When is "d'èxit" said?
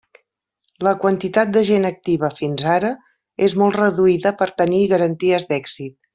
5.53-5.97